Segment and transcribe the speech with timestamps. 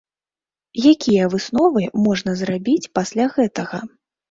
[0.91, 3.87] Якія высновы можна зрабіць пасля гэтага?